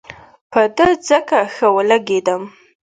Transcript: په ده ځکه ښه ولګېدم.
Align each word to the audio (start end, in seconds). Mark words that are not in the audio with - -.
په 0.51 0.61
ده 0.77 0.87
ځکه 1.07 1.39
ښه 1.53 1.67
ولګېدم. 1.75 2.41